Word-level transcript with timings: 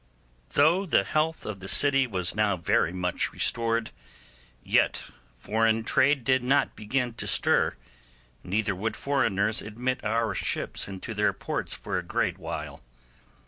Though 0.55 0.87
the 0.87 1.03
health 1.03 1.45
of 1.45 1.59
the 1.59 1.69
city 1.69 2.07
was 2.07 2.33
now 2.33 2.57
very 2.57 2.91
much 2.91 3.31
restored, 3.31 3.91
yet 4.63 5.03
foreign 5.37 5.83
trade 5.83 6.23
did 6.23 6.43
not 6.43 6.75
begin 6.75 7.13
to 7.13 7.27
stir, 7.27 7.75
neither 8.43 8.73
would 8.73 8.95
foreigners 8.95 9.61
admit 9.61 10.03
our 10.03 10.33
ships 10.33 10.87
into 10.87 11.13
their 11.13 11.33
ports 11.33 11.75
for 11.75 11.99
a 11.99 12.03
great 12.03 12.39
while. 12.39 12.81